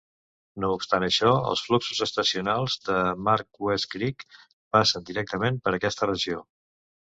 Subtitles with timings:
[0.61, 2.97] No obstant això, els fluxos estacionals de
[3.29, 4.27] Mark West Creek
[4.79, 6.45] passen directament per aquesta regió.